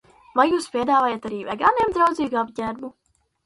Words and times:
Vai 0.37 0.45
jūs 0.51 0.67
piedāvājat 0.75 1.29
arī 1.31 1.43
vegāniem 1.51 1.95
draudzīgu 2.01 2.43
apģērbu? 2.47 2.95